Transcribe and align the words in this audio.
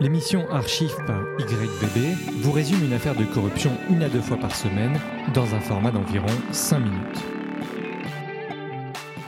L'émission 0.00 0.48
Archive 0.52 0.94
par 1.08 1.20
YBB 1.40 2.16
vous 2.40 2.52
résume 2.52 2.84
une 2.84 2.92
affaire 2.92 3.16
de 3.16 3.24
corruption 3.24 3.72
une 3.90 4.04
à 4.04 4.08
deux 4.08 4.20
fois 4.20 4.36
par 4.36 4.54
semaine 4.54 4.96
dans 5.34 5.56
un 5.56 5.60
format 5.60 5.90
d'environ 5.90 6.28
5 6.52 6.78
minutes. 6.78 7.24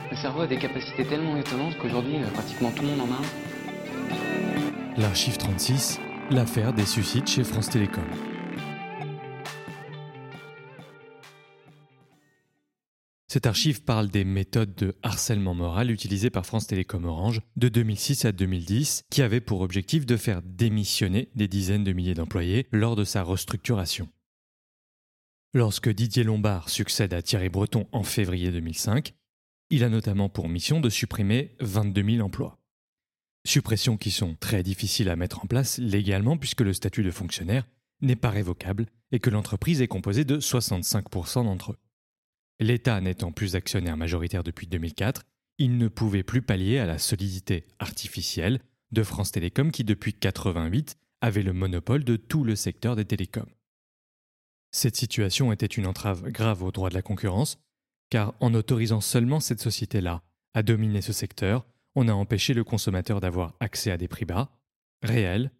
Le 0.09 0.15
cerveau 0.15 0.41
a 0.41 0.47
des 0.47 0.57
capacités 0.57 1.03
tellement 1.03 1.35
étonnantes 1.35 1.77
qu'aujourd'hui, 1.77 2.15
euh, 2.17 2.27
pratiquement 2.33 2.71
tout 2.71 2.83
le 2.83 2.87
monde 2.87 3.01
en 3.01 3.11
a 3.11 3.17
un. 3.17 5.01
L'Archive 5.01 5.35
36, 5.35 5.99
l'affaire 6.29 6.71
des 6.71 6.85
suicides 6.85 7.27
chez 7.27 7.43
France 7.43 7.69
Télécom. 7.69 8.05
Cette 13.31 13.45
archive 13.45 13.83
parle 13.83 14.09
des 14.09 14.25
méthodes 14.25 14.75
de 14.75 14.93
harcèlement 15.03 15.53
moral 15.53 15.89
utilisées 15.89 16.29
par 16.29 16.45
France 16.45 16.67
Télécom 16.67 17.05
Orange 17.05 17.39
de 17.55 17.69
2006 17.69 18.25
à 18.25 18.33
2010, 18.33 19.05
qui 19.09 19.21
avaient 19.21 19.39
pour 19.39 19.61
objectif 19.61 20.05
de 20.05 20.17
faire 20.17 20.41
démissionner 20.41 21.29
des 21.35 21.47
dizaines 21.47 21.85
de 21.85 21.93
milliers 21.93 22.13
d'employés 22.13 22.67
lors 22.73 22.97
de 22.97 23.05
sa 23.05 23.23
restructuration. 23.23 24.09
Lorsque 25.53 25.87
Didier 25.87 26.25
Lombard 26.25 26.67
succède 26.67 27.13
à 27.13 27.21
Thierry 27.21 27.47
Breton 27.47 27.87
en 27.93 28.03
février 28.03 28.51
2005, 28.51 29.13
il 29.69 29.85
a 29.85 29.89
notamment 29.89 30.27
pour 30.27 30.49
mission 30.49 30.81
de 30.81 30.89
supprimer 30.89 31.55
22 31.61 32.03
000 32.15 32.25
emplois. 32.27 32.59
Suppressions 33.47 33.95
qui 33.95 34.11
sont 34.11 34.35
très 34.41 34.61
difficiles 34.61 35.07
à 35.07 35.15
mettre 35.15 35.41
en 35.41 35.47
place 35.47 35.77
légalement 35.77 36.35
puisque 36.35 36.59
le 36.59 36.73
statut 36.73 37.03
de 37.03 37.11
fonctionnaire 37.11 37.65
n'est 38.01 38.17
pas 38.17 38.29
révocable 38.29 38.87
et 39.13 39.19
que 39.19 39.29
l'entreprise 39.29 39.81
est 39.81 39.87
composée 39.87 40.25
de 40.25 40.37
65% 40.37 41.45
d'entre 41.45 41.71
eux. 41.71 41.77
L'État 42.61 43.01
n'étant 43.01 43.31
plus 43.31 43.55
actionnaire 43.55 43.97
majoritaire 43.97 44.43
depuis 44.43 44.67
2004, 44.67 45.23
il 45.57 45.79
ne 45.79 45.87
pouvait 45.87 46.21
plus 46.21 46.43
pallier 46.43 46.77
à 46.77 46.85
la 46.85 46.99
solidité 46.99 47.65
artificielle 47.79 48.59
de 48.91 49.01
France 49.01 49.31
Télécom 49.31 49.71
qui 49.71 49.83
depuis 49.83 50.13
88 50.13 50.95
avait 51.21 51.41
le 51.41 51.53
monopole 51.53 52.03
de 52.03 52.17
tout 52.17 52.43
le 52.43 52.55
secteur 52.55 52.95
des 52.95 53.05
télécoms. 53.05 53.49
Cette 54.69 54.95
situation 54.95 55.51
était 55.51 55.65
une 55.65 55.87
entrave 55.87 56.29
grave 56.29 56.61
au 56.61 56.71
droit 56.71 56.89
de 56.89 56.93
la 56.93 57.01
concurrence, 57.01 57.57
car 58.11 58.35
en 58.39 58.53
autorisant 58.53 59.01
seulement 59.01 59.39
cette 59.39 59.59
société-là 59.59 60.21
à 60.53 60.61
dominer 60.61 61.01
ce 61.01 61.13
secteur, 61.13 61.65
on 61.95 62.07
a 62.07 62.13
empêché 62.13 62.53
le 62.53 62.63
consommateur 62.63 63.21
d'avoir 63.21 63.55
accès 63.59 63.89
à 63.89 63.97
des 63.97 64.07
prix 64.07 64.25
bas, 64.25 64.55
réels, 65.01 65.51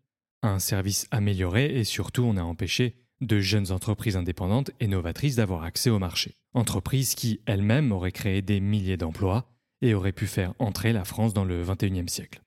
à 0.44 0.50
un 0.50 0.60
service 0.60 1.08
amélioré 1.10 1.80
et 1.80 1.84
surtout 1.84 2.22
on 2.22 2.38
a 2.38 2.44
empêché 2.44 2.96
de 3.22 3.40
jeunes 3.40 3.72
entreprises 3.72 4.18
indépendantes 4.18 4.72
et 4.80 4.88
novatrices 4.88 5.36
d'avoir 5.36 5.64
accès 5.64 5.90
au 5.90 6.00
marché. 6.00 6.36
Entreprises 6.54 7.16
qui, 7.16 7.40
elles-mêmes, 7.46 7.92
auraient 7.92 8.12
créé 8.12 8.42
des 8.42 8.60
milliers 8.60 8.98
d'emplois 8.98 9.48
et 9.82 9.94
auraient 9.94 10.12
pu 10.12 10.28
faire 10.28 10.54
entrer 10.60 10.94
la 10.94 11.06
France 11.06 11.34
dans 11.34 11.46
le 11.46 11.64
XXIe 11.64 12.10
siècle. 12.10 12.42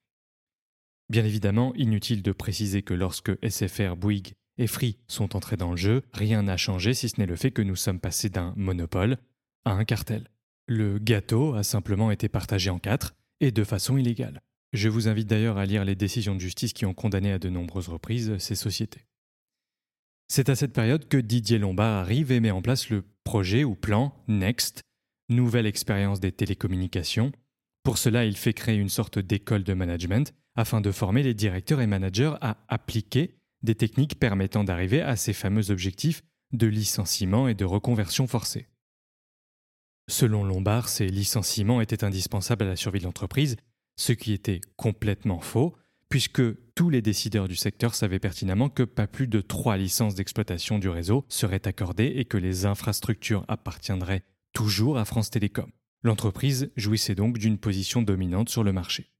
Bien 1.09 1.23
évidemment, 1.23 1.73
inutile 1.75 2.21
de 2.21 2.31
préciser 2.31 2.81
que 2.81 2.93
lorsque 2.93 3.31
SFR, 3.47 3.95
Bouygues 3.95 4.33
et 4.57 4.67
Free 4.67 4.97
sont 5.07 5.35
entrés 5.35 5.57
dans 5.57 5.71
le 5.71 5.77
jeu, 5.77 6.01
rien 6.13 6.43
n'a 6.43 6.57
changé 6.57 6.93
si 6.93 7.09
ce 7.09 7.19
n'est 7.19 7.27
le 7.27 7.35
fait 7.35 7.51
que 7.51 7.61
nous 7.61 7.75
sommes 7.75 7.99
passés 7.99 8.29
d'un 8.29 8.53
monopole 8.55 9.17
à 9.65 9.71
un 9.71 9.85
cartel. 9.85 10.29
Le 10.67 10.97
gâteau 10.97 11.53
a 11.53 11.63
simplement 11.63 12.09
été 12.09 12.27
partagé 12.27 12.69
en 12.69 12.79
quatre 12.79 13.15
et 13.39 13.51
de 13.51 13.63
façon 13.63 13.97
illégale. 13.97 14.41
Je 14.73 14.89
vous 14.89 15.07
invite 15.07 15.27
d'ailleurs 15.27 15.57
à 15.57 15.65
lire 15.65 15.85
les 15.85 15.95
décisions 15.95 16.35
de 16.35 16.39
justice 16.39 16.73
qui 16.73 16.85
ont 16.85 16.93
condamné 16.93 17.31
à 17.31 17.39
de 17.39 17.49
nombreuses 17.49 17.87
reprises 17.87 18.37
ces 18.39 18.55
sociétés. 18.55 19.05
C'est 20.27 20.49
à 20.49 20.55
cette 20.55 20.73
période 20.73 21.07
que 21.07 21.17
Didier 21.17 21.59
Lombard 21.59 22.01
arrive 22.01 22.31
et 22.31 22.39
met 22.39 22.51
en 22.51 22.61
place 22.61 22.89
le 22.89 23.03
projet 23.23 23.63
ou 23.63 23.75
plan 23.75 24.13
Next, 24.27 24.81
nouvelle 25.29 25.65
expérience 25.65 26.19
des 26.19 26.31
télécommunications. 26.31 27.31
Pour 27.83 27.97
cela, 27.97 28.25
il 28.25 28.35
fait 28.35 28.53
créer 28.53 28.77
une 28.77 28.89
sorte 28.89 29.19
d'école 29.19 29.63
de 29.63 29.73
management 29.73 30.33
afin 30.55 30.81
de 30.81 30.91
former 30.91 31.21
les 31.21 31.33
directeurs 31.33 31.81
et 31.81 31.87
managers 31.87 32.33
à 32.41 32.57
appliquer 32.67 33.35
des 33.61 33.75
techniques 33.75 34.19
permettant 34.19 34.63
d'arriver 34.63 35.01
à 35.01 35.15
ces 35.15 35.33
fameux 35.33 35.69
objectifs 35.71 36.23
de 36.53 36.67
licenciement 36.67 37.47
et 37.47 37.53
de 37.53 37.65
reconversion 37.65 38.27
forcée. 38.27 38.67
Selon 40.07 40.43
Lombard, 40.43 40.89
ces 40.89 41.07
licenciements 41.07 41.81
étaient 41.81 42.03
indispensables 42.03 42.63
à 42.63 42.67
la 42.67 42.75
survie 42.75 42.99
de 42.99 43.05
l'entreprise, 43.05 43.57
ce 43.97 44.13
qui 44.13 44.33
était 44.33 44.61
complètement 44.75 45.39
faux, 45.39 45.75
puisque 46.09 46.41
tous 46.75 46.89
les 46.89 47.01
décideurs 47.01 47.47
du 47.47 47.55
secteur 47.55 47.95
savaient 47.95 48.19
pertinemment 48.19 48.69
que 48.69 48.83
pas 48.83 49.07
plus 49.07 49.27
de 49.27 49.41
trois 49.41 49.77
licences 49.77 50.15
d'exploitation 50.15 50.79
du 50.79 50.89
réseau 50.89 51.25
seraient 51.29 51.67
accordées 51.67 52.13
et 52.15 52.25
que 52.25 52.37
les 52.37 52.65
infrastructures 52.65 53.45
appartiendraient 53.47 54.23
toujours 54.53 54.97
à 54.97 55.05
France 55.05 55.29
Télécom. 55.29 55.71
L'entreprise 56.03 56.71
jouissait 56.75 57.15
donc 57.15 57.37
d'une 57.37 57.57
position 57.57 58.01
dominante 58.01 58.49
sur 58.49 58.63
le 58.63 58.73
marché. 58.73 59.11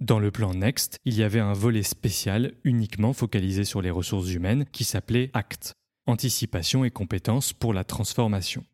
Dans 0.00 0.18
le 0.18 0.30
plan 0.30 0.52
Next, 0.52 0.98
il 1.04 1.14
y 1.14 1.22
avait 1.22 1.40
un 1.40 1.54
volet 1.54 1.82
spécial 1.82 2.52
uniquement 2.64 3.12
focalisé 3.14 3.64
sur 3.64 3.80
les 3.80 3.90
ressources 3.90 4.30
humaines 4.30 4.66
qui 4.72 4.84
s'appelait 4.84 5.30
ACT, 5.32 5.72
Anticipation 6.08 6.84
et 6.84 6.90
compétences 6.90 7.52
pour 7.52 7.74
la 7.74 7.82
transformation. 7.82 8.64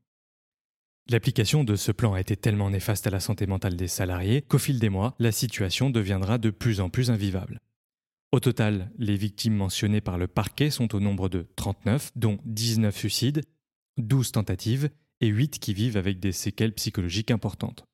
L'application 1.13 1.63
de 1.63 1.77
ce 1.77 1.93
plan 1.93 2.15
a 2.15 2.21
été 2.21 2.39
tellement 2.39 2.71
néfaste 2.71 3.07
à 3.07 3.11
la 3.11 3.21
santé 3.21 3.47
mentale 3.47 3.77
des 3.77 3.87
salariés 3.87 4.41
qu'au 4.41 4.57
fil 4.57 4.79
des 4.79 4.89
mois, 4.89 5.15
la 5.19 5.31
situation 5.31 5.91
deviendra 5.91 6.39
de 6.39 6.49
plus 6.49 6.81
en 6.81 6.89
plus 6.89 7.11
invivable. 7.11 7.61
Au 8.33 8.41
total, 8.41 8.91
les 8.97 9.19
victimes 9.19 9.55
mentionnées 9.55 10.01
par 10.01 10.17
le 10.17 10.27
parquet 10.27 10.71
sont 10.71 10.95
au 10.95 11.01
nombre 11.01 11.29
de 11.29 11.47
39, 11.57 12.13
dont 12.17 12.39
19 12.47 12.97
suicides, 12.97 13.43
12 13.99 14.33
tentatives 14.33 14.89
et 15.21 15.27
8 15.27 15.59
qui 15.59 15.75
vivent 15.75 15.99
avec 15.99 16.19
des 16.19 16.33
séquelles 16.33 16.73
psychologiques 16.73 17.31
importantes. 17.31 17.85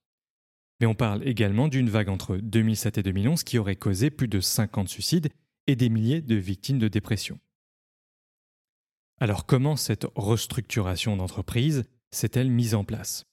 Mais 0.79 0.87
on 0.87 0.95
parle 0.95 1.27
également 1.27 1.67
d'une 1.67 1.91
vague 1.91 2.11
entre 2.11 2.37
2007 2.37 2.99
et 2.99 3.03
2011 3.03 3.43
qui 3.43 3.59
aurait 3.59 3.75
causé 3.75 4.11
plus 4.11 4.29
de 4.29 4.39
50 4.39 4.89
suicides 4.89 5.31
et 5.67 5.75
des 5.75 5.89
milliers 5.89 6.23
de 6.23 6.37
victimes 6.37 6.79
de 6.79 6.87
dépression. 6.87 7.41
Alors 9.21 9.45
comment 9.45 9.75
cette 9.75 10.07
restructuration 10.15 11.17
d'entreprise 11.17 11.83
s'est-elle 12.11 12.51
mise 12.51 12.75
en 12.75 12.85
place. 12.85 13.25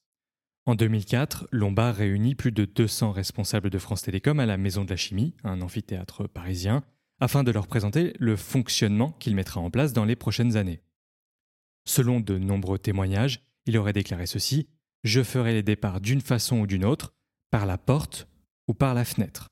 En 0.66 0.76
2004, 0.76 1.48
Lombard 1.52 1.96
réunit 1.96 2.34
plus 2.34 2.52
de 2.52 2.66
200 2.66 3.12
responsables 3.12 3.70
de 3.70 3.78
France 3.78 4.02
Télécom 4.02 4.40
à 4.40 4.46
la 4.46 4.58
Maison 4.58 4.84
de 4.84 4.90
la 4.90 4.96
Chimie, 4.96 5.36
un 5.44 5.62
amphithéâtre 5.62 6.28
parisien, 6.28 6.84
afin 7.20 7.44
de 7.44 7.52
leur 7.52 7.68
présenter 7.68 8.14
le 8.20 8.36
fonctionnement 8.36 9.12
qu'il 9.14 9.36
mettra 9.36 9.62
en 9.62 9.70
place 9.70 9.94
dans 9.94 10.06
les 10.06 10.16
prochaines 10.16 10.58
années. 10.58 10.82
Selon 11.88 12.20
de 12.20 12.38
nombreux 12.38 12.80
témoignages, 12.80 13.42
il 13.68 13.78
aurait 13.78 13.94
déclaré 13.94 14.26
ceci 14.26 14.68
Je 15.04 15.22
ferai 15.22 15.54
les 15.54 15.64
départs 15.64 16.02
d'une 16.02 16.22
façon 16.22 16.62
ou 16.62 16.68
d'une 16.68 16.86
autre, 16.86 17.14
par 17.52 17.68
la 17.68 17.78
porte 17.78 18.28
ou 18.68 18.74
par 18.74 18.96
la 18.96 19.06
fenêtre. 19.06 19.48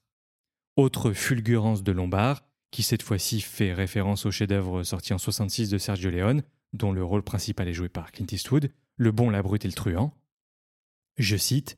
Autre 0.75 1.13
fulgurance 1.13 1.83
de 1.83 1.91
Lombard, 1.91 2.43
qui 2.71 2.81
cette 2.81 3.03
fois-ci 3.03 3.39
fait 3.39 3.71
référence 3.71 4.25
au 4.25 4.31
chef-d'œuvre 4.31 4.81
sorti 4.81 5.13
en 5.13 5.19
66 5.19 5.69
de 5.69 5.77
Sergio 5.77 6.09
Leone, 6.09 6.41
dont 6.73 6.91
le 6.91 7.03
rôle 7.03 7.21
principal 7.21 7.67
est 7.67 7.73
joué 7.73 7.87
par 7.87 8.11
Clint 8.11 8.25
Eastwood, 8.31 8.71
le 8.95 9.11
bon, 9.11 9.29
la 9.29 9.41
brute 9.41 9.65
et 9.65 9.67
le 9.67 9.73
truand. 9.73 10.13
Je 11.17 11.37
cite 11.37 11.77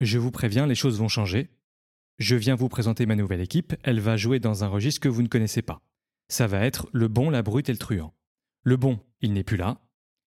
Je 0.00 0.18
vous 0.18 0.30
préviens, 0.30 0.66
les 0.66 0.74
choses 0.74 0.98
vont 0.98 1.08
changer. 1.08 1.50
Je 2.18 2.36
viens 2.36 2.54
vous 2.54 2.68
présenter 2.68 3.06
ma 3.06 3.16
nouvelle 3.16 3.40
équipe, 3.40 3.74
elle 3.82 4.00
va 4.00 4.16
jouer 4.16 4.38
dans 4.38 4.62
un 4.64 4.68
registre 4.68 5.00
que 5.00 5.08
vous 5.08 5.22
ne 5.22 5.28
connaissez 5.28 5.62
pas. 5.62 5.82
Ça 6.28 6.46
va 6.46 6.64
être 6.64 6.88
le 6.92 7.08
bon, 7.08 7.28
la 7.30 7.42
brute 7.42 7.68
et 7.68 7.72
le 7.72 7.78
truand. 7.78 8.14
Le 8.62 8.76
bon, 8.76 9.00
il 9.20 9.32
n'est 9.32 9.44
plus 9.44 9.56
là. 9.56 9.80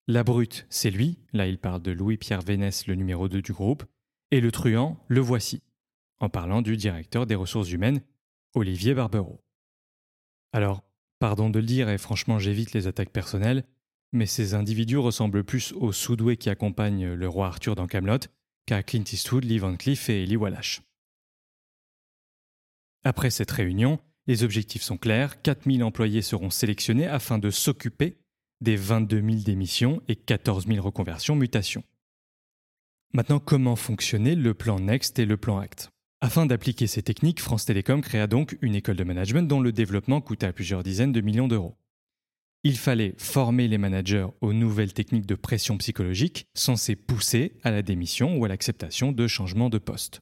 La 0.06 0.24
brute, 0.24 0.66
c'est 0.70 0.90
lui, 0.90 1.18
là 1.32 1.46
il 1.46 1.58
parle 1.58 1.82
de 1.82 1.92
Louis-Pierre 1.92 2.42
Vénès, 2.42 2.86
le 2.86 2.94
numéro 2.94 3.28
2 3.28 3.42
du 3.42 3.52
groupe. 3.52 3.84
Et 4.30 4.40
le 4.40 4.52
truand, 4.52 5.02
le 5.08 5.20
voici, 5.20 5.62
en 6.18 6.28
parlant 6.28 6.62
du 6.62 6.76
directeur 6.76 7.26
des 7.26 7.34
ressources 7.34 7.70
humaines, 7.70 8.02
Olivier 8.54 8.94
Barbereau. 8.94 9.42
Alors, 10.52 10.82
pardon 11.18 11.50
de 11.50 11.58
le 11.58 11.66
dire, 11.66 11.88
et 11.88 11.98
franchement 11.98 12.38
j'évite 12.38 12.72
les 12.72 12.86
attaques 12.86 13.12
personnelles, 13.12 13.64
mais 14.12 14.26
ces 14.26 14.54
individus 14.54 14.96
ressemblent 14.96 15.44
plus 15.44 15.72
aux 15.72 15.92
soudoués 15.92 16.36
qui 16.36 16.50
accompagnent 16.50 17.12
le 17.12 17.28
roi 17.28 17.46
Arthur 17.46 17.74
dans 17.74 17.86
Camelot 17.86 18.18
qu'à 18.66 18.82
Clint 18.82 19.04
Eastwood, 19.10 19.44
Lee 19.44 19.58
Van 19.58 19.76
Cleef 19.76 20.08
et 20.08 20.22
Eli 20.22 20.36
Wallace. 20.36 20.80
Après 23.04 23.30
cette 23.30 23.50
réunion, 23.50 23.98
les 24.26 24.44
objectifs 24.44 24.82
sont 24.82 24.98
clairs 24.98 25.40
4000 25.40 25.82
employés 25.82 26.22
seront 26.22 26.50
sélectionnés 26.50 27.06
afin 27.06 27.38
de 27.38 27.50
s'occuper 27.50 28.18
des 28.60 28.76
22 28.76 29.22
000 29.22 29.42
démissions 29.42 30.02
et 30.08 30.16
14 30.16 30.66
000 30.66 30.84
reconversions 30.84 31.36
mutations. 31.36 31.84
Maintenant, 33.14 33.38
comment 33.38 33.76
fonctionnait 33.76 34.34
le 34.34 34.52
plan 34.52 34.78
Next 34.78 35.18
et 35.18 35.24
le 35.24 35.38
plan 35.38 35.58
Act? 35.58 35.90
Afin 36.20 36.44
d'appliquer 36.44 36.86
ces 36.86 37.02
techniques, 37.02 37.40
France 37.40 37.64
Télécom 37.64 38.02
créa 38.02 38.26
donc 38.26 38.58
une 38.60 38.74
école 38.74 38.96
de 38.96 39.04
management 39.04 39.48
dont 39.48 39.60
le 39.60 39.72
développement 39.72 40.20
coûta 40.20 40.52
plusieurs 40.52 40.82
dizaines 40.82 41.12
de 41.12 41.20
millions 41.20 41.48
d'euros. 41.48 41.78
Il 42.64 42.76
fallait 42.76 43.14
former 43.18 43.68
les 43.68 43.78
managers 43.78 44.26
aux 44.40 44.52
nouvelles 44.52 44.92
techniques 44.92 45.26
de 45.26 45.36
pression 45.36 45.78
psychologique 45.78 46.46
censées 46.54 46.96
pousser 46.96 47.56
à 47.62 47.70
la 47.70 47.82
démission 47.82 48.36
ou 48.36 48.44
à 48.44 48.48
l'acceptation 48.48 49.12
de 49.12 49.26
changements 49.28 49.70
de 49.70 49.78
poste. 49.78 50.20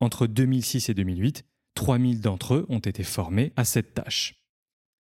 Entre 0.00 0.26
2006 0.26 0.88
et 0.88 0.94
2008, 0.94 1.44
3000 1.74 2.20
d'entre 2.20 2.54
eux 2.54 2.66
ont 2.68 2.78
été 2.78 3.02
formés 3.02 3.52
à 3.56 3.64
cette 3.64 3.94
tâche. 3.94 4.34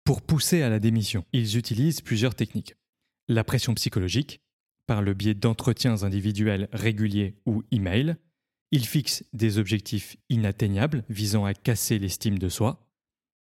Pour 0.04 0.22
pousser 0.22 0.62
à 0.62 0.70
la 0.70 0.80
démission, 0.80 1.26
ils 1.34 1.58
utilisent 1.58 2.02
plusieurs 2.02 2.36
techniques. 2.36 2.76
La 3.28 3.44
pression 3.44 3.74
psychologique, 3.74 4.40
par 4.86 5.02
le 5.02 5.14
biais 5.14 5.34
d'entretiens 5.34 6.04
individuels 6.04 6.70
réguliers 6.72 7.36
ou 7.46 7.64
email, 7.72 8.16
ils 8.72 8.86
fixent 8.86 9.26
des 9.34 9.58
objectifs 9.58 10.16
inatteignables 10.30 11.04
visant 11.10 11.46
à 11.46 11.54
casser 11.54 12.00
l'estime 12.00 12.38
de 12.38 12.50
soi. 12.50 12.88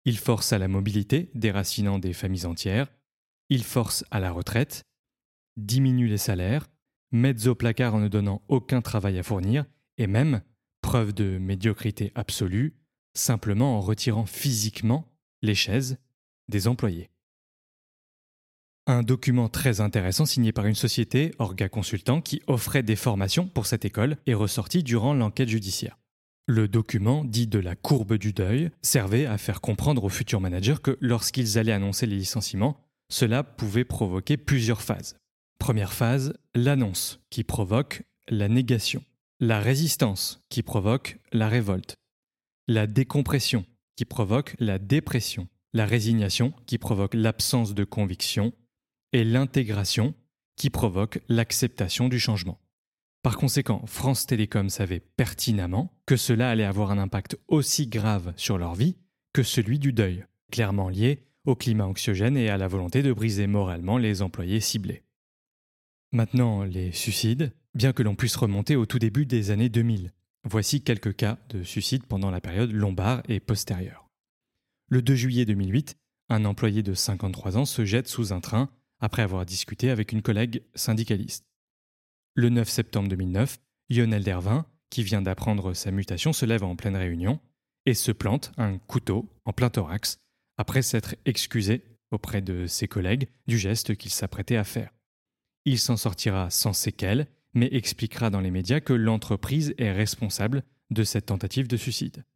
il 0.06 0.18
force 0.18 0.52
à 0.52 0.58
la 0.58 0.66
mobilité, 0.66 1.30
déracinant 1.34 1.98
des 1.98 2.14
familles 2.14 2.46
entières, 2.46 2.90
il 3.50 3.64
force 3.64 4.04
à 4.10 4.20
la 4.20 4.30
retraite, 4.30 4.84
diminue 5.56 6.06
les 6.06 6.18
salaires, 6.18 6.68
met 7.12 7.46
au 7.48 7.54
placard 7.54 7.94
en 7.94 8.00
ne 8.00 8.08
donnant 8.08 8.42
aucun 8.48 8.80
travail 8.80 9.18
à 9.18 9.22
fournir, 9.22 9.64
et 9.98 10.06
même, 10.06 10.40
preuve 10.80 11.12
de 11.12 11.38
médiocrité 11.38 12.12
absolue, 12.14 12.76
simplement 13.14 13.76
en 13.76 13.80
retirant 13.80 14.24
physiquement 14.24 15.12
les 15.42 15.54
chaises 15.54 15.98
des 16.48 16.68
employés. 16.68 17.10
Un 18.86 19.02
document 19.02 19.48
très 19.48 19.80
intéressant 19.80 20.26
signé 20.26 20.52
par 20.52 20.66
une 20.66 20.74
société, 20.74 21.32
Orga 21.38 21.68
Consultant, 21.68 22.20
qui 22.20 22.42
offrait 22.46 22.82
des 22.82 22.96
formations 22.96 23.46
pour 23.46 23.66
cette 23.66 23.84
école 23.84 24.16
est 24.26 24.34
ressorti 24.34 24.82
durant 24.82 25.14
l'enquête 25.14 25.48
judiciaire. 25.48 25.98
Le 26.46 26.66
document, 26.66 27.24
dit 27.24 27.46
de 27.46 27.58
la 27.60 27.76
courbe 27.76 28.14
du 28.14 28.32
deuil, 28.32 28.70
servait 28.82 29.26
à 29.26 29.38
faire 29.38 29.60
comprendre 29.60 30.02
aux 30.02 30.08
futurs 30.08 30.40
managers 30.40 30.76
que 30.82 30.96
lorsqu'ils 31.00 31.58
allaient 31.58 31.72
annoncer 31.72 32.06
les 32.06 32.16
licenciements, 32.16 32.89
cela 33.10 33.42
pouvait 33.42 33.84
provoquer 33.84 34.36
plusieurs 34.36 34.80
phases. 34.80 35.16
Première 35.58 35.92
phase, 35.92 36.32
l'annonce, 36.54 37.20
qui 37.28 37.44
provoque 37.44 38.04
la 38.28 38.48
négation. 38.48 39.04
La 39.40 39.60
résistance, 39.60 40.40
qui 40.48 40.62
provoque 40.62 41.18
la 41.32 41.48
révolte. 41.48 41.96
La 42.68 42.86
décompression, 42.86 43.66
qui 43.96 44.04
provoque 44.04 44.54
la 44.58 44.78
dépression. 44.78 45.48
La 45.74 45.86
résignation, 45.86 46.54
qui 46.66 46.78
provoque 46.78 47.14
l'absence 47.14 47.74
de 47.74 47.84
conviction. 47.84 48.52
Et 49.12 49.24
l'intégration, 49.24 50.14
qui 50.56 50.70
provoque 50.70 51.20
l'acceptation 51.28 52.08
du 52.08 52.20
changement. 52.20 52.60
Par 53.22 53.36
conséquent, 53.36 53.84
France 53.86 54.24
Télécom 54.24 54.70
savait 54.70 55.00
pertinemment 55.00 55.92
que 56.06 56.16
cela 56.16 56.48
allait 56.50 56.64
avoir 56.64 56.90
un 56.90 56.98
impact 56.98 57.36
aussi 57.48 57.86
grave 57.86 58.32
sur 58.36 58.56
leur 58.56 58.74
vie 58.74 58.96
que 59.32 59.42
celui 59.42 59.78
du 59.78 59.92
deuil, 59.92 60.24
clairement 60.50 60.88
lié 60.88 61.29
au 61.50 61.56
climat 61.56 61.86
anxiogène 61.86 62.36
et 62.36 62.48
à 62.48 62.56
la 62.56 62.68
volonté 62.68 63.02
de 63.02 63.12
briser 63.12 63.46
moralement 63.46 63.98
les 63.98 64.22
employés 64.22 64.60
ciblés. 64.60 65.02
Maintenant, 66.12 66.64
les 66.64 66.92
suicides, 66.92 67.52
bien 67.74 67.92
que 67.92 68.02
l'on 68.02 68.14
puisse 68.14 68.36
remonter 68.36 68.76
au 68.76 68.86
tout 68.86 68.98
début 68.98 69.26
des 69.26 69.50
années 69.50 69.68
2000. 69.68 70.12
Voici 70.44 70.82
quelques 70.82 71.14
cas 71.14 71.38
de 71.50 71.62
suicides 71.62 72.06
pendant 72.06 72.30
la 72.30 72.40
période 72.40 72.72
lombard 72.72 73.22
et 73.28 73.40
postérieure. 73.40 74.08
Le 74.88 75.02
2 75.02 75.14
juillet 75.14 75.44
2008, 75.44 75.96
un 76.30 76.44
employé 76.44 76.82
de 76.82 76.94
53 76.94 77.58
ans 77.58 77.64
se 77.64 77.84
jette 77.84 78.08
sous 78.08 78.32
un 78.32 78.40
train 78.40 78.70
après 79.00 79.22
avoir 79.22 79.44
discuté 79.44 79.90
avec 79.90 80.12
une 80.12 80.22
collègue 80.22 80.62
syndicaliste. 80.74 81.44
Le 82.34 82.48
9 82.48 82.68
septembre 82.68 83.08
2009, 83.08 83.58
Lionel 83.90 84.24
Dervin, 84.24 84.66
qui 84.88 85.02
vient 85.02 85.22
d'apprendre 85.22 85.74
sa 85.74 85.90
mutation, 85.90 86.32
se 86.32 86.46
lève 86.46 86.64
en 86.64 86.76
pleine 86.76 86.96
réunion 86.96 87.40
et 87.86 87.94
se 87.94 88.12
plante 88.12 88.52
un 88.56 88.78
couteau 88.78 89.28
en 89.44 89.52
plein 89.52 89.70
thorax 89.70 90.20
après 90.60 90.82
s'être 90.82 91.14
excusé 91.24 91.82
auprès 92.10 92.42
de 92.42 92.66
ses 92.66 92.86
collègues 92.86 93.28
du 93.46 93.56
geste 93.56 93.96
qu'il 93.96 94.10
s'apprêtait 94.10 94.58
à 94.58 94.64
faire. 94.64 94.92
Il 95.64 95.78
s'en 95.78 95.96
sortira 95.96 96.50
sans 96.50 96.74
séquelles, 96.74 97.28
mais 97.54 97.70
expliquera 97.72 98.28
dans 98.28 98.42
les 98.42 98.50
médias 98.50 98.80
que 98.80 98.92
l'entreprise 98.92 99.72
est 99.78 99.90
responsable 99.90 100.62
de 100.90 101.02
cette 101.02 101.24
tentative 101.24 101.66
de 101.66 101.78
suicide. 101.78 102.26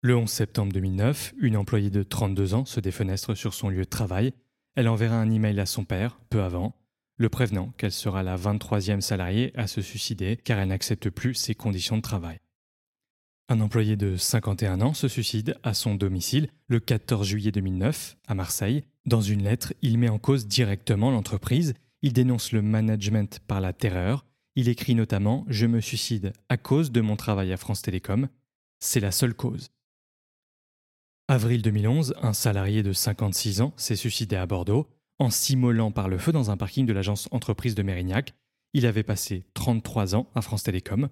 Le 0.00 0.16
11 0.16 0.28
septembre 0.28 0.72
2009, 0.72 1.34
une 1.38 1.56
employée 1.56 1.90
de 1.90 2.02
32 2.02 2.54
ans 2.54 2.64
se 2.64 2.80
défenestre 2.80 3.36
sur 3.36 3.54
son 3.54 3.68
lieu 3.68 3.84
de 3.84 3.88
travail. 3.88 4.32
Elle 4.74 4.88
enverra 4.88 5.14
un 5.14 5.30
email 5.30 5.60
à 5.60 5.66
son 5.66 5.84
père, 5.84 6.18
peu 6.28 6.42
avant, 6.42 6.74
le 7.18 7.28
prévenant 7.28 7.72
qu'elle 7.78 7.92
sera 7.92 8.24
la 8.24 8.36
23e 8.36 9.00
salariée 9.00 9.52
à 9.54 9.68
se 9.68 9.80
suicider 9.80 10.36
car 10.36 10.58
elle 10.58 10.70
n'accepte 10.70 11.08
plus 11.08 11.34
ses 11.34 11.54
conditions 11.54 11.98
de 11.98 12.02
travail. 12.02 12.40
Un 13.52 13.60
employé 13.60 13.96
de 13.96 14.16
51 14.16 14.80
ans 14.80 14.94
se 14.94 15.08
suicide 15.08 15.58
à 15.62 15.74
son 15.74 15.94
domicile 15.94 16.48
le 16.68 16.80
14 16.80 17.28
juillet 17.28 17.52
2009 17.52 18.16
à 18.26 18.34
Marseille. 18.34 18.82
Dans 19.04 19.20
une 19.20 19.42
lettre, 19.42 19.74
il 19.82 19.98
met 19.98 20.08
en 20.08 20.18
cause 20.18 20.46
directement 20.46 21.10
l'entreprise, 21.10 21.74
il 22.00 22.14
dénonce 22.14 22.52
le 22.52 22.62
management 22.62 23.40
par 23.46 23.60
la 23.60 23.74
terreur, 23.74 24.24
il 24.56 24.70
écrit 24.70 24.94
notamment⁇ 24.94 25.40
Je 25.48 25.66
me 25.66 25.82
suicide 25.82 26.32
à 26.48 26.56
cause 26.56 26.92
de 26.92 27.02
mon 27.02 27.14
travail 27.14 27.52
à 27.52 27.58
France 27.58 27.82
Télécom, 27.82 28.30
c'est 28.80 29.00
la 29.00 29.12
seule 29.12 29.34
cause⁇ 29.34 29.64
Avril 31.28 31.60
2011, 31.60 32.14
un 32.22 32.32
salarié 32.32 32.82
de 32.82 32.94
56 32.94 33.60
ans 33.60 33.74
s'est 33.76 33.96
suicidé 33.96 34.34
à 34.34 34.46
Bordeaux 34.46 34.88
en 35.18 35.28
s'immolant 35.28 35.90
par 35.90 36.08
le 36.08 36.16
feu 36.16 36.32
dans 36.32 36.50
un 36.50 36.56
parking 36.56 36.86
de 36.86 36.94
l'agence 36.94 37.28
entreprise 37.32 37.74
de 37.74 37.82
Mérignac. 37.82 38.32
Il 38.72 38.86
avait 38.86 39.02
passé 39.02 39.44
33 39.52 40.14
ans 40.14 40.30
à 40.34 40.40
France 40.40 40.62
Télécom. 40.62 41.10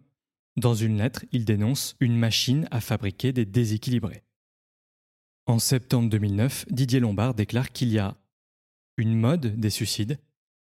Dans 0.56 0.74
une 0.74 0.98
lettre, 0.98 1.24
il 1.32 1.44
dénonce 1.44 1.96
une 2.00 2.16
machine 2.16 2.66
à 2.70 2.80
fabriquer 2.80 3.32
des 3.32 3.46
déséquilibrés. 3.46 4.24
En 5.46 5.58
septembre 5.58 6.08
2009, 6.10 6.66
Didier 6.70 7.00
Lombard 7.00 7.34
déclare 7.34 7.70
qu'il 7.72 7.88
y 7.88 7.98
a 7.98 8.16
une 8.96 9.18
mode 9.18 9.58
des 9.58 9.70
suicides. 9.70 10.18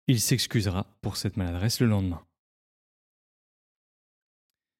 Il 0.09 0.21
s'excusera 0.21 0.87
pour 1.01 1.17
cette 1.17 1.37
maladresse 1.37 1.81
le 1.81 1.87
lendemain. 1.87 2.23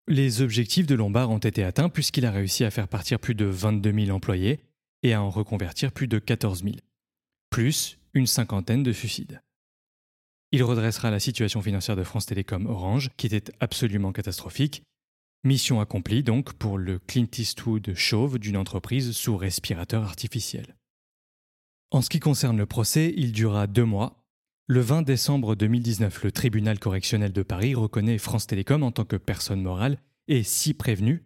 Les 0.07 0.43
objectifs 0.43 0.87
de 0.87 0.95
Lombard 0.95 1.31
ont 1.31 1.39
été 1.39 1.65
atteints 1.65 1.89
puisqu'il 1.89 2.27
a 2.27 2.31
réussi 2.31 2.65
à 2.65 2.71
faire 2.71 2.89
partir 2.89 3.19
plus 3.19 3.35
de 3.35 3.47
22 3.47 4.07
000 4.07 4.15
employés 4.15 4.61
et 5.03 5.15
à 5.15 5.23
en 5.23 5.31
reconvertir 5.31 5.93
plus 5.93 6.09
de 6.09 6.19
14 6.19 6.63
000. 6.63 6.77
Plus 7.49 7.99
une 8.13 8.27
cinquantaine 8.27 8.83
de 8.83 8.93
suicides. 8.93 9.41
Il 10.53 10.63
redressera 10.63 11.11
la 11.11 11.21
situation 11.21 11.63
financière 11.63 11.97
de 11.97 12.05
France 12.05 12.27
Télécom 12.27 12.67
Orange, 12.67 13.11
qui 13.17 13.27
était 13.27 13.53
absolument 13.61 14.13
catastrophique. 14.13 14.85
Mission 15.45 15.79
accomplie 15.81 16.23
donc 16.23 16.55
pour 16.55 16.79
le 16.79 16.99
Clint 16.99 17.29
Eastwood 17.37 17.93
chauve 17.95 18.39
d'une 18.39 18.57
entreprise 18.57 19.13
sous 19.13 19.37
respirateur 19.37 20.03
artificiel. 20.03 20.75
En 21.91 22.01
ce 22.01 22.09
qui 22.09 22.19
concerne 22.19 22.57
le 22.57 22.65
procès, 22.65 23.13
il 23.19 23.33
dura 23.33 23.67
deux 23.67 23.85
mois. 23.85 24.25
Le 24.69 24.81
20 24.81 25.03
décembre 25.03 25.55
2019, 25.55 26.25
le 26.25 26.33
tribunal 26.33 26.79
correctionnel 26.79 27.31
de 27.31 27.43
Paris 27.43 27.75
reconnaît 27.75 28.17
France 28.17 28.47
Télécom 28.47 28.83
en 28.83 28.91
tant 28.91 29.05
que 29.05 29.17
personne 29.17 29.61
morale 29.61 29.99
et 30.29 30.43
six 30.43 30.73
prévenus 30.73 31.21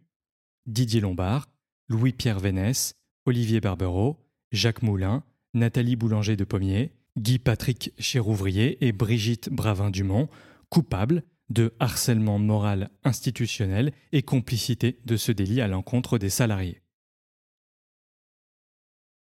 Didier 0.66 1.00
Lombard, 1.00 1.46
Louis-Pierre 1.86 2.40
Vénès, 2.40 2.96
Olivier 3.24 3.60
Barbero, 3.60 4.18
Jacques 4.50 4.82
Moulin, 4.82 5.22
Nathalie 5.54 5.94
Boulanger 5.94 6.34
de 6.34 6.42
Pommier, 6.42 6.90
Guy-Patrick 7.16 7.92
Chérouvrier 8.00 8.84
et 8.84 8.90
Brigitte 8.90 9.48
Bravin-Dumont, 9.48 10.28
coupables 10.70 11.22
de 11.50 11.74
harcèlement 11.80 12.38
moral 12.38 12.90
institutionnel 13.04 13.92
et 14.12 14.22
complicité 14.22 15.00
de 15.04 15.16
ce 15.16 15.32
délit 15.32 15.60
à 15.60 15.68
l'encontre 15.68 16.18
des 16.18 16.30
salariés. 16.30 16.82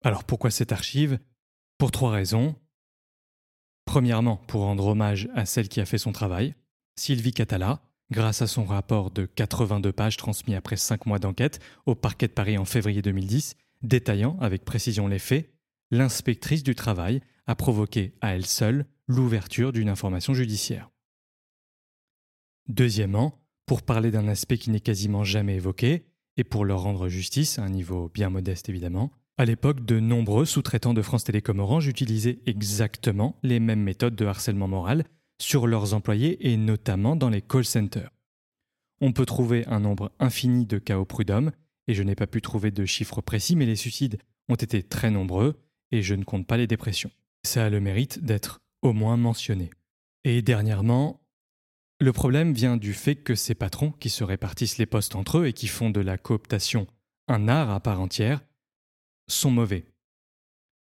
Alors 0.05 0.25
pourquoi 0.25 0.51
cette 0.51 0.73
archive? 0.73 1.19
Pour 1.79 1.91
trois 1.91 2.13
raisons. 2.13 2.55
Premièrement, 3.85 4.37
pour 4.37 4.63
rendre 4.63 4.87
hommage 4.87 5.29
à 5.35 5.47
celle 5.47 5.69
qui 5.69 5.81
a 5.81 5.87
fait 5.87 5.99
son 5.99 6.13
travail, 6.13 6.55
Sylvie 6.97 7.33
Catala, 7.33 7.83
grâce 8.11 8.43
à 8.43 8.47
son 8.47 8.65
rapport 8.65 9.11
de 9.11 9.27
82 9.27 9.93
pages 9.93 10.17
transmis 10.17 10.55
après 10.55 10.77
cinq 10.77 11.07
mois 11.07 11.19
d'enquête 11.19 11.61
au 11.87 11.95
parquet 11.95 12.29
de 12.29 12.33
Paris 12.33 12.59
en 12.59 12.65
février 12.65 13.03
2010, 13.03 13.57
détaillant 13.83 14.39
avec 14.41 14.65
précision 14.65 15.09
les 15.09 15.19
faits, 15.19 15.53
l'inspectrice 15.91 16.63
du 16.63 16.75
travail 16.75 17.21
a 17.47 17.57
provoqué 17.57 18.15
à 18.21 18.35
elle 18.35 18.47
seule 18.47 18.87
l'ouverture 19.09 19.73
d'une 19.73 19.89
information 19.89 20.35
judiciaire. 20.35 20.92
Deuxièmement, 22.69 23.39
pour 23.67 23.83
parler 23.83 24.11
d'un 24.11 24.29
aspect 24.29 24.59
qui 24.59 24.71
n'est 24.71 24.81
quasiment 24.81 25.25
jamais 25.25 25.57
évoqué, 25.57 26.05
et 26.37 26.45
pour 26.45 26.65
leur 26.65 26.83
rendre 26.83 27.09
justice, 27.09 27.59
à 27.59 27.65
un 27.65 27.69
niveau 27.69 28.11
bien 28.13 28.31
modeste 28.31 28.69
évidemment, 28.69 29.13
à 29.39 29.45
l'époque, 29.45 29.85
de 29.85 29.99
nombreux 29.99 30.45
sous-traitants 30.45 30.95
de 30.95 31.03
France 31.03 31.25
Télécom 31.25 31.59
Orange 31.59 31.87
utilisaient 31.87 32.41
exactement 32.47 33.39
les 33.43 33.61
mêmes 33.61 33.83
méthodes 33.83 34.15
de 34.15 34.27
harcèlement 34.27 34.69
moral 34.69 35.05
sur 35.41 35.67
leurs 35.67 35.95
employés 35.95 36.51
et 36.51 36.57
notamment 36.57 37.17
dans 37.17 37.31
les 37.31 37.41
call 37.41 37.65
centers. 37.65 38.11
On 39.01 39.13
peut 39.13 39.27
trouver 39.27 39.67
un 39.67 39.81
nombre 39.81 40.13
infini 40.21 40.67
de 40.67 40.79
cas 40.79 40.99
au 40.99 41.05
prud'homme, 41.05 41.51
et 41.89 41.95
je 41.95 42.03
n'ai 42.03 42.15
pas 42.15 42.27
pu 42.27 42.43
trouver 42.43 42.71
de 42.71 42.85
chiffres 42.85 43.21
précis, 43.21 43.57
mais 43.57 43.67
les 43.67 43.75
suicides 43.75 44.19
ont 44.49 44.55
été 44.55 44.83
très 44.83 45.11
nombreux, 45.11 45.57
et 45.91 46.03
je 46.03 46.15
ne 46.15 46.25
compte 46.25 46.47
pas 46.47 46.57
les 46.57 46.67
dépressions. 46.67 47.11
Ça 47.43 47.65
a 47.65 47.71
le 47.71 47.81
mérite 47.81 48.23
d'être 48.23 48.61
au 48.83 48.93
moins 48.93 49.17
mentionné. 49.17 49.71
Et 50.25 50.43
dernièrement, 50.43 51.22
le 52.03 52.13
problème 52.13 52.53
vient 52.53 52.77
du 52.77 52.95
fait 52.95 53.15
que 53.15 53.37
ces 53.37 53.55
patrons 53.55 53.93
qui 53.93 54.11
se 54.11 54.25
répartissent 54.25 54.79
les 54.79 54.87
postes 54.87 55.15
entre 55.15 55.39
eux 55.39 55.47
et 55.47 55.53
qui 55.53 55.69
font 55.69 55.89
de 55.89 56.01
la 56.01 56.19
cooptation 56.19 56.89
un 57.29 57.47
art 57.47 57.71
à 57.71 57.79
part 57.79 58.01
entière 58.01 58.43
sont 59.29 59.53
mauvais. 59.53 59.87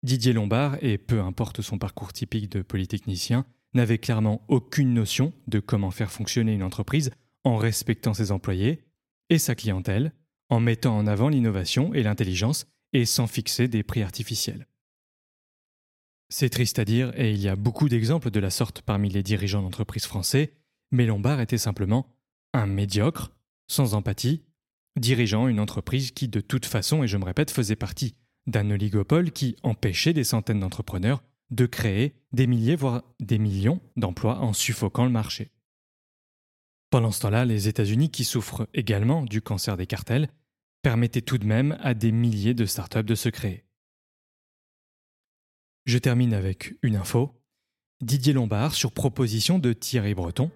Didier 0.03 0.33
Lombard, 0.33 0.77
et 0.83 0.99
peu 0.99 1.21
importe 1.21 1.63
son 1.63 1.79
parcours 1.79 2.13
typique 2.13 2.51
de 2.51 2.63
polytechnicien, 2.63 3.47
n'avait 3.73 3.99
clairement 3.99 4.45
aucune 4.49 4.93
notion 4.95 5.33
de 5.47 5.61
comment 5.61 5.93
faire 5.93 6.11
fonctionner 6.11 6.53
une 6.55 6.65
entreprise 6.65 7.13
en 7.45 7.57
respectant 7.57 8.13
ses 8.13 8.33
employés 8.33 8.85
et 9.31 9.39
sa 9.39 9.55
clientèle, 9.55 10.13
en 10.49 10.59
mettant 10.59 10.97
en 10.97 11.07
avant 11.07 11.29
l'innovation 11.29 11.95
et 11.95 12.03
l'intelligence 12.03 12.67
et 12.93 13.05
sans 13.05 13.29
fixer 13.29 13.69
des 13.69 13.85
prix 13.85 14.03
artificiels. 14.03 14.67
C'est 16.29 16.51
triste 16.51 16.81
à 16.81 16.85
dire, 16.85 17.13
et 17.19 17.31
il 17.31 17.39
y 17.39 17.49
a 17.49 17.55
beaucoup 17.55 17.89
d'exemples 17.89 18.31
de 18.31 18.41
la 18.41 18.51
sorte 18.51 18.83
parmi 18.83 19.09
les 19.09 19.23
dirigeants 19.23 19.63
d'entreprises 19.63 20.07
français, 20.07 20.53
mais 20.91 21.07
Lombard 21.07 21.41
était 21.41 21.59
simplement 21.59 22.17
un 22.53 22.67
médiocre, 22.67 23.33
sans 23.69 23.95
empathie, 23.95 24.43
dirigeant 24.97 25.49
une 25.49 25.61
entreprise 25.61 26.11
qui 26.11 26.29
de 26.29 26.41
toute 26.41 26.67
façon, 26.67 27.03
et 27.03 27.09
je 27.09 27.17
me 27.17 27.25
répète, 27.25 27.51
faisait 27.51 27.77
partie 27.77 28.17
d'un 28.47 28.71
oligopole 28.71 29.31
qui 29.33 29.57
empêchait 29.63 30.13
des 30.13 30.25
centaines 30.25 30.61
d'entrepreneurs 30.61 31.23
de 31.51 31.67
créer 31.67 32.15
des 32.33 32.47
milliers, 32.47 32.77
voire 32.77 33.05
des 33.21 33.39
millions 33.39 33.81
d'emplois 33.97 34.39
en 34.39 34.53
suffoquant 34.53 35.05
le 35.05 35.11
marché. 35.11 35.53
Pendant 36.91 37.11
ce 37.11 37.21
temps-là, 37.21 37.45
les 37.45 37.69
États-Unis, 37.69 38.11
qui 38.11 38.25
souffrent 38.25 38.69
également 38.75 39.23
du 39.23 39.43
cancer 39.43 39.77
des 39.77 39.87
cartels, 39.87 40.29
permettaient 40.83 41.21
tout 41.21 41.39
de 41.39 41.47
même 41.47 41.77
à 41.81 41.95
des 41.95 42.13
milliers 42.13 42.55
de 42.55 42.67
startups 42.67 43.05
de 43.05 43.15
se 43.15 43.29
créer. 43.29 43.65
Je 45.85 45.99
termine 45.99 46.35
avec 46.35 46.75
une 46.83 46.97
info. 46.97 47.41
Didier 48.01 48.33
Lombard, 48.33 48.75
sur 48.75 48.93
proposition 48.93 49.59
de 49.59 49.73
Thierry 49.73 50.15
Breton, 50.15 50.51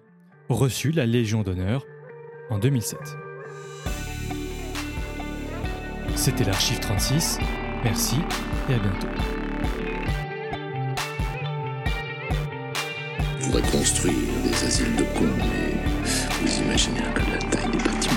reçut 0.49 0.91
la 0.91 1.05
Légion 1.05 1.43
d'honneur 1.43 1.85
en 2.49 2.59
2007. 2.59 2.99
C'était 6.15 6.43
l'Archive 6.43 6.79
36. 6.79 7.39
Merci 7.83 8.17
et 8.69 8.75
à 8.75 8.77
bientôt. 8.77 9.07
Reconstruire 13.51 14.15
des 14.43 14.63
asiles 14.65 14.95
de 14.95 15.03
cons, 15.03 15.35
mais 15.37 15.77
vous 16.41 16.61
imaginez 16.61 16.99
un 16.99 17.11
peu 17.11 17.23
la 17.31 17.37
taille 17.49 17.71
des 17.71 17.77
bâtiments. 17.77 18.15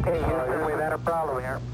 Okay, 0.00 1.73